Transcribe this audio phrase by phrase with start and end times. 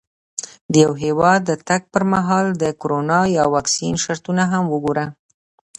[0.71, 5.05] د یو هېواد د تګ پر مهال د کرونا یا واکسین شرطونه هم وګوره.